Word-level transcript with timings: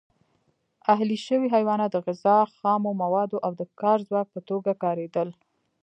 اهلي 0.93 1.17
شوي 1.25 1.47
حیوانات 1.55 1.89
د 1.93 1.97
غذا، 2.05 2.37
خامو 2.57 2.91
موادو 3.01 3.37
او 3.45 3.51
د 3.59 3.61
کار 3.81 3.97
ځواک 4.07 4.27
په 4.31 4.41
توګه 4.49 4.71
کارېدل. 4.83 5.29